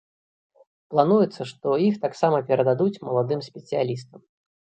Плануецца, 0.93 1.41
што 1.51 1.75
іх 1.89 1.99
таксама 2.07 2.37
перададуць 2.49 3.01
маладым 3.11 3.45
спецыялістам. 3.51 4.19